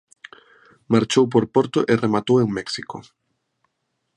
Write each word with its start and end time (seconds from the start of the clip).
Marchou 0.93 1.25
por 1.33 1.43
Porto 1.55 1.79
e 1.91 1.93
rematou 2.03 2.37
en 2.43 2.49
México. 2.57 2.97